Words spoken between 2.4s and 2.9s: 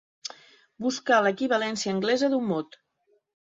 mot.